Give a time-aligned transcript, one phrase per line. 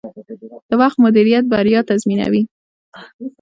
[0.69, 2.43] د وخت مدیریت بریا تضمینوي.